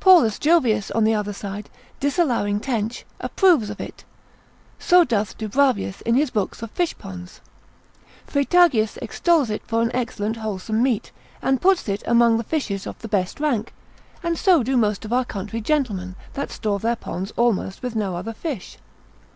[0.00, 1.70] Paulus Jovius on the other side,
[2.00, 4.04] disallowing tench, approves of it;
[4.76, 7.38] so doth Dubravius in his Books of Fishponds.
[8.26, 12.98] Freitagius extols it for an excellent wholesome meat, and puts it amongst the fishes of
[12.98, 13.72] the best rank;
[14.20, 18.16] and so do most of our country gentlemen, that store their ponds almost with no
[18.16, 18.78] other fish.